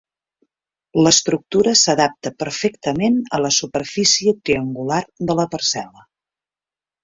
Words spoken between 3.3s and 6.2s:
a la superfície triangular de la parcel·la.